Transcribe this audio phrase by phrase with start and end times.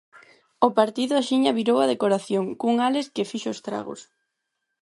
[0.67, 4.01] O partido axiña virou a decoración, cun Álex que fixo estragos.